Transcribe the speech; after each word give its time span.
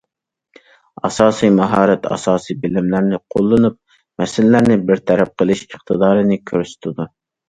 ئاساسىي 1.07 1.49
ماھارەت 1.57 2.07
ئاساسىي 2.15 2.57
بىلىملەرنى 2.63 3.19
قوللىنىپ 3.35 3.75
مەسىلىلەرنى 4.23 4.79
بىر 4.89 5.03
تەرەپ 5.11 5.35
قىلىش 5.43 5.63
ئىقتىدارىنى 5.69 6.39
كۆرسىتىدۇ. 6.53 7.07